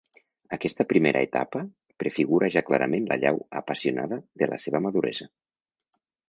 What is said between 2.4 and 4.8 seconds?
ja clarament l'allau apassionada de la